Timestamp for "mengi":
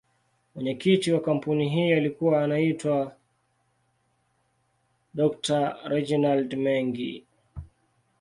6.55-7.23